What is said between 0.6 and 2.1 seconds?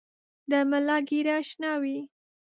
ملا ږیره شناوۍ وه.